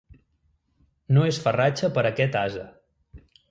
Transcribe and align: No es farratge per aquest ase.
No 1.17 1.27
es 1.33 1.39
farratge 1.45 1.91
per 1.99 2.07
aquest 2.13 2.41
ase. 2.43 2.67